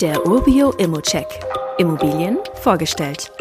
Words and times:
Der 0.00 0.24
Urbio 0.28 0.70
Immocheck. 0.74 1.26
Immobilien 1.76 2.38
vorgestellt. 2.54 3.32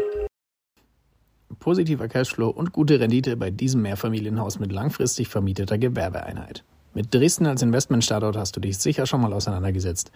Positiver 1.59 2.07
Cashflow 2.07 2.49
und 2.49 2.73
gute 2.73 2.99
Rendite 2.99 3.37
bei 3.37 3.51
diesem 3.51 3.83
Mehrfamilienhaus 3.83 4.57
mit 4.57 4.71
langfristig 4.71 5.27
vermieteter 5.27 5.77
Gewerbeeinheit. 5.77 6.63
Mit 6.95 7.13
Dresden 7.13 7.45
als 7.45 7.61
Investmentstandort 7.61 8.37
hast 8.37 8.55
du 8.55 8.59
dich 8.59 8.79
sicher 8.79 9.05
schon 9.05 9.21
mal 9.21 9.33
auseinandergesetzt. 9.33 10.11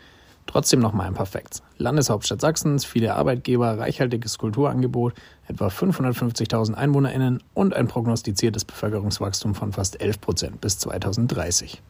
Trotzdem 0.48 0.80
noch 0.80 0.94
mal 0.94 1.06
ein 1.06 1.14
paar 1.14 1.28
Facts. 1.28 1.62
Landeshauptstadt 1.78 2.42
Sachsens, 2.42 2.86
viele 2.86 3.14
Arbeitgeber, 3.14 3.78
reichhaltiges 3.78 4.39
Kulturangebot, 4.39 5.14
etwa 5.48 5.68
550.000 5.68 6.73
EinwohnerInnen 6.73 7.44
und 7.54 7.76
ein 7.76 7.88
prognostiziertes 7.88 8.66
Bevölkerungswachstum 8.66 9.54
von 9.54 9.73
fast 9.73 10.02
11 10.02 10.20
Prozent 10.20 10.60
bis 10.60 10.80
2030. 10.80 11.84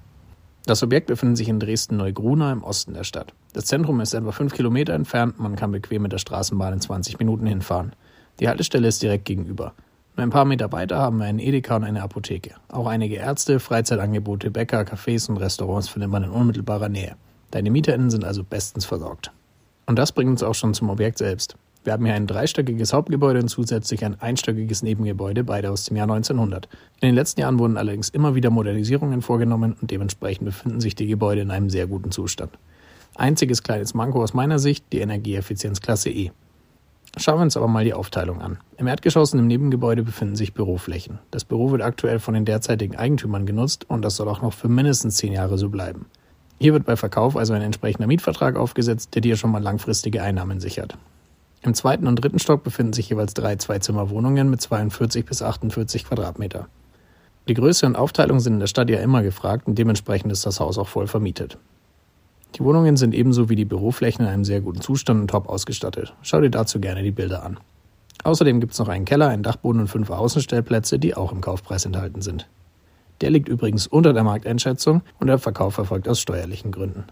Das 0.65 0.83
Objekt 0.83 1.07
befindet 1.07 1.37
sich 1.37 1.49
in 1.49 1.59
Dresden-Neugruna 1.59 2.51
im 2.51 2.63
Osten 2.63 2.93
der 2.93 3.03
Stadt. 3.03 3.33
Das 3.53 3.65
Zentrum 3.65 3.99
ist 3.99 4.13
etwa 4.13 4.31
fünf 4.31 4.53
Kilometer 4.53 4.93
entfernt, 4.93 5.39
man 5.39 5.55
kann 5.55 5.71
bequem 5.71 6.03
mit 6.03 6.11
der 6.11 6.19
Straßenbahn 6.19 6.73
in 6.73 6.81
20 6.81 7.17
Minuten 7.17 7.47
hinfahren. 7.47 7.93
Die 8.39 8.47
Haltestelle 8.47 8.87
ist 8.87 9.01
direkt 9.01 9.25
gegenüber. 9.25 9.73
Nur 10.15 10.23
ein 10.23 10.29
paar 10.29 10.45
Meter 10.45 10.71
weiter 10.71 10.99
haben 10.99 11.17
wir 11.17 11.25
einen 11.25 11.39
Edeka 11.39 11.75
und 11.77 11.83
eine 11.83 12.03
Apotheke. 12.03 12.55
Auch 12.67 12.85
einige 12.85 13.15
Ärzte, 13.15 13.59
Freizeitangebote, 13.59 14.51
Bäcker, 14.51 14.81
Cafés 14.81 15.29
und 15.29 15.37
Restaurants 15.37 15.89
findet 15.89 16.11
man 16.11 16.23
in 16.23 16.29
unmittelbarer 16.29 16.89
Nähe. 16.89 17.15
Deine 17.49 17.71
MieterInnen 17.71 18.09
sind 18.09 18.23
also 18.23 18.43
bestens 18.43 18.85
versorgt. 18.85 19.31
Und 19.87 19.97
das 19.97 20.11
bringt 20.11 20.29
uns 20.29 20.43
auch 20.43 20.55
schon 20.55 20.73
zum 20.73 20.89
Objekt 20.89 21.17
selbst. 21.17 21.55
Wir 21.83 21.93
haben 21.93 22.05
hier 22.05 22.13
ein 22.13 22.27
dreistöckiges 22.27 22.93
Hauptgebäude 22.93 23.39
und 23.39 23.47
zusätzlich 23.47 24.05
ein 24.05 24.19
einstöckiges 24.21 24.83
Nebengebäude, 24.83 25.43
beide 25.43 25.71
aus 25.71 25.85
dem 25.85 25.97
Jahr 25.97 26.03
1900. 26.03 26.69
In 26.99 27.07
den 27.07 27.15
letzten 27.15 27.41
Jahren 27.41 27.57
wurden 27.57 27.75
allerdings 27.75 28.09
immer 28.09 28.35
wieder 28.35 28.51
Modernisierungen 28.51 29.23
vorgenommen 29.23 29.75
und 29.81 29.89
dementsprechend 29.89 30.45
befinden 30.45 30.79
sich 30.79 30.93
die 30.93 31.07
Gebäude 31.07 31.41
in 31.41 31.49
einem 31.49 31.71
sehr 31.71 31.87
guten 31.87 32.11
Zustand. 32.11 32.51
Einziges 33.15 33.63
kleines 33.63 33.95
Manko 33.95 34.21
aus 34.21 34.35
meiner 34.35 34.59
Sicht, 34.59 34.85
die 34.93 34.99
Energieeffizienz 34.99 35.81
Klasse 35.81 36.11
E. 36.11 36.31
Schauen 37.17 37.39
wir 37.39 37.43
uns 37.43 37.57
aber 37.57 37.67
mal 37.67 37.83
die 37.83 37.95
Aufteilung 37.95 38.41
an. 38.41 38.59
Im 38.77 38.87
Erdgeschoss 38.87 39.33
und 39.33 39.39
im 39.39 39.47
Nebengebäude 39.47 40.03
befinden 40.03 40.35
sich 40.35 40.53
Büroflächen. 40.53 41.17
Das 41.31 41.43
Büro 41.45 41.71
wird 41.71 41.81
aktuell 41.81 42.19
von 42.19 42.35
den 42.35 42.45
derzeitigen 42.45 42.95
Eigentümern 42.95 43.47
genutzt 43.47 43.89
und 43.89 44.03
das 44.03 44.15
soll 44.15 44.29
auch 44.29 44.43
noch 44.43 44.53
für 44.53 44.69
mindestens 44.69 45.17
zehn 45.17 45.33
Jahre 45.33 45.57
so 45.57 45.69
bleiben. 45.69 46.05
Hier 46.59 46.73
wird 46.73 46.85
bei 46.85 46.95
Verkauf 46.95 47.35
also 47.35 47.53
ein 47.53 47.63
entsprechender 47.63 48.07
Mietvertrag 48.07 48.55
aufgesetzt, 48.55 49.15
der 49.15 49.23
dir 49.23 49.35
schon 49.35 49.51
mal 49.51 49.63
langfristige 49.63 50.21
Einnahmen 50.21 50.59
sichert. 50.59 50.95
Im 51.63 51.75
zweiten 51.75 52.07
und 52.07 52.15
dritten 52.15 52.39
Stock 52.39 52.63
befinden 52.63 52.93
sich 52.93 53.09
jeweils 53.09 53.35
drei 53.35 53.55
Zweizimmerwohnungen 53.55 54.49
mit 54.49 54.61
42 54.61 55.25
bis 55.25 55.43
48 55.43 56.05
Quadratmeter. 56.05 56.67
Die 57.47 57.53
Größe 57.53 57.85
und 57.85 57.95
Aufteilung 57.95 58.39
sind 58.39 58.53
in 58.53 58.59
der 58.59 58.67
Stadt 58.67 58.89
ja 58.89 58.99
immer 58.99 59.21
gefragt 59.21 59.67
und 59.67 59.77
dementsprechend 59.77 60.31
ist 60.31 60.45
das 60.45 60.59
Haus 60.59 60.79
auch 60.79 60.87
voll 60.87 61.07
vermietet. 61.07 61.57
Die 62.55 62.63
Wohnungen 62.63 62.97
sind 62.97 63.13
ebenso 63.13 63.49
wie 63.49 63.55
die 63.55 63.65
Büroflächen 63.65 64.25
in 64.25 64.31
einem 64.31 64.43
sehr 64.43 64.61
guten 64.61 64.81
Zustand 64.81 65.21
und 65.21 65.27
top 65.29 65.47
ausgestattet. 65.47 66.13
Schau 66.21 66.41
dir 66.41 66.49
dazu 66.49 66.79
gerne 66.79 67.03
die 67.03 67.11
Bilder 67.11 67.43
an. 67.43 67.59
Außerdem 68.23 68.59
gibt 68.59 68.73
es 68.73 68.79
noch 68.79 68.87
einen 68.87 69.05
Keller, 69.05 69.29
einen 69.29 69.43
Dachboden 69.43 69.81
und 69.81 69.87
fünf 69.87 70.09
Außenstellplätze, 70.09 70.99
die 70.99 71.15
auch 71.15 71.31
im 71.31 71.41
Kaufpreis 71.41 71.85
enthalten 71.85 72.21
sind. 72.21 72.47
Der 73.21 73.29
liegt 73.29 73.47
übrigens 73.47 73.87
unter 73.87 74.13
der 74.13 74.23
Markteinschätzung 74.23 75.01
und 75.19 75.27
der 75.27 75.37
Verkauf 75.37 75.77
erfolgt 75.77 76.07
aus 76.07 76.19
steuerlichen 76.19 76.71
Gründen. 76.71 77.05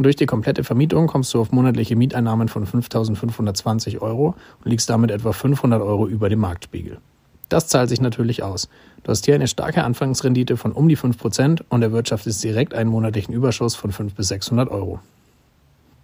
Durch 0.00 0.14
die 0.14 0.26
komplette 0.26 0.62
Vermietung 0.62 1.08
kommst 1.08 1.34
du 1.34 1.40
auf 1.40 1.50
monatliche 1.50 1.96
Mieteinnahmen 1.96 2.46
von 2.46 2.64
5.520 2.64 4.00
Euro 4.00 4.36
und 4.64 4.70
liegst 4.70 4.88
damit 4.88 5.10
etwa 5.10 5.32
500 5.32 5.82
Euro 5.82 6.06
über 6.06 6.28
dem 6.28 6.38
Marktspiegel. 6.38 6.98
Das 7.48 7.66
zahlt 7.66 7.88
sich 7.88 8.00
natürlich 8.00 8.44
aus. 8.44 8.68
Du 9.02 9.10
hast 9.10 9.24
hier 9.24 9.34
eine 9.34 9.48
starke 9.48 9.82
Anfangsrendite 9.82 10.56
von 10.56 10.70
um 10.70 10.88
die 10.88 10.96
5% 10.96 11.62
und 11.68 11.82
erwirtschaftest 11.82 12.44
direkt 12.44 12.74
einen 12.74 12.90
monatlichen 12.90 13.34
Überschuss 13.34 13.74
von 13.74 13.90
500 13.90 14.16
bis 14.16 14.28
600 14.28 14.70
Euro. 14.70 15.00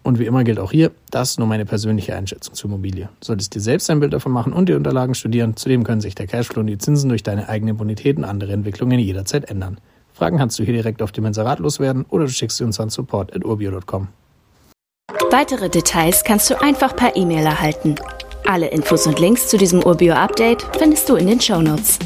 Und 0.03 0.19
wie 0.19 0.25
immer 0.25 0.43
gilt 0.43 0.59
auch 0.59 0.71
hier, 0.71 0.91
das 1.09 1.31
ist 1.31 1.39
nur 1.39 1.47
meine 1.47 1.65
persönliche 1.65 2.15
Einschätzung 2.15 2.53
zur 2.53 2.69
Immobilie. 2.69 3.09
Solltest 3.21 3.55
dir 3.55 3.61
selbst 3.61 3.89
ein 3.89 4.01
Bild 4.01 4.13
davon 4.13 4.33
machen 4.33 4.51
und 4.51 4.67
die 4.67 4.73
Unterlagen 4.73 5.15
studieren. 5.15 5.55
Zudem 5.55 5.83
können 5.85 6.01
sich 6.01 6.15
der 6.15 6.27
Cashflow 6.27 6.59
und 6.59 6.67
die 6.67 6.77
Zinsen 6.77 7.09
durch 7.09 7.23
deine 7.23 7.47
eigene 7.47 7.73
Bonität 7.73 8.17
und 8.17 8.25
andere 8.25 8.51
Entwicklungen 8.51 8.99
jederzeit 8.99 9.49
ändern. 9.49 9.77
Fragen 10.15 10.37
kannst 10.37 10.57
du 10.57 10.63
hier 10.63 10.73
direkt 10.73 11.01
auf 11.01 11.11
dem 11.11 11.25
Inserat 11.25 11.59
loswerden 11.59 12.05
oder 12.09 12.23
du 12.23 12.31
schickst 12.31 12.57
sie 12.57 12.63
uns 12.63 12.79
an 12.79 12.89
support.urbio.com. 12.89 14.07
Weitere 15.29 15.69
Details 15.69 16.23
kannst 16.23 16.49
du 16.49 16.61
einfach 16.61 16.95
per 16.95 17.17
E-Mail 17.17 17.45
erhalten. 17.45 17.95
Alle 18.45 18.67
Infos 18.67 19.05
und 19.07 19.19
Links 19.19 19.49
zu 19.49 19.57
diesem 19.57 19.83
Urbio-Update 19.83 20.65
findest 20.77 21.09
du 21.09 21.15
in 21.15 21.27
den 21.27 21.41
Show 21.41 21.61
Notes. 21.61 21.99